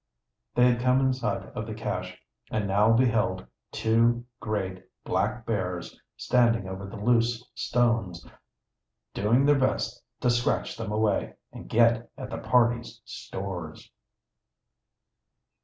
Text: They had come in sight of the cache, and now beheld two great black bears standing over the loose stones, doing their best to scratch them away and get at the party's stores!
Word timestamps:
They 0.55 0.65
had 0.71 0.81
come 0.81 0.99
in 0.99 1.13
sight 1.13 1.43
of 1.53 1.67
the 1.67 1.75
cache, 1.75 2.19
and 2.49 2.67
now 2.67 2.91
beheld 2.91 3.45
two 3.71 4.25
great 4.39 4.83
black 5.03 5.45
bears 5.45 6.01
standing 6.17 6.67
over 6.67 6.87
the 6.87 6.97
loose 6.97 7.47
stones, 7.53 8.25
doing 9.13 9.45
their 9.45 9.59
best 9.59 10.01
to 10.21 10.31
scratch 10.31 10.75
them 10.75 10.91
away 10.91 11.35
and 11.51 11.69
get 11.69 12.09
at 12.17 12.31
the 12.31 12.39
party's 12.39 12.99
stores! 13.05 13.91